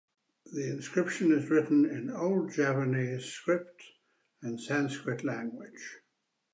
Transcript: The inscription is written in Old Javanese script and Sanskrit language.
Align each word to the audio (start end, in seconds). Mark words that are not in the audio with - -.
The 0.51 0.67
inscription 0.67 1.31
is 1.31 1.51
written 1.51 1.85
in 1.85 2.09
Old 2.09 2.51
Javanese 2.53 3.25
script 3.25 3.83
and 4.41 4.59
Sanskrit 4.59 5.23
language. 5.23 5.99